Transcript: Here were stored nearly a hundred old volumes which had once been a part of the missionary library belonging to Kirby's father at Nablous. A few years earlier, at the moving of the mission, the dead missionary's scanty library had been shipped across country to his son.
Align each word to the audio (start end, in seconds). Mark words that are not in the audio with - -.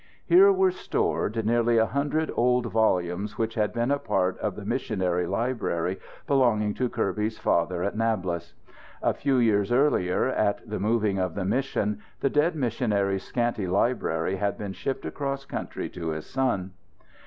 Here 0.25 0.51
were 0.51 0.71
stored 0.71 1.45
nearly 1.45 1.77
a 1.77 1.85
hundred 1.85 2.31
old 2.33 2.65
volumes 2.65 3.37
which 3.37 3.53
had 3.53 3.69
once 3.69 3.75
been 3.75 3.91
a 3.91 3.99
part 3.99 4.35
of 4.39 4.55
the 4.55 4.65
missionary 4.65 5.27
library 5.27 5.99
belonging 6.25 6.73
to 6.73 6.89
Kirby's 6.89 7.37
father 7.37 7.83
at 7.83 7.95
Nablous. 7.95 8.55
A 9.03 9.13
few 9.13 9.37
years 9.37 9.71
earlier, 9.71 10.25
at 10.25 10.67
the 10.67 10.79
moving 10.79 11.19
of 11.19 11.35
the 11.35 11.45
mission, 11.45 11.99
the 12.19 12.31
dead 12.31 12.55
missionary's 12.55 13.21
scanty 13.21 13.67
library 13.67 14.37
had 14.37 14.57
been 14.57 14.73
shipped 14.73 15.05
across 15.05 15.45
country 15.45 15.87
to 15.89 16.07
his 16.09 16.25
son. 16.25 16.71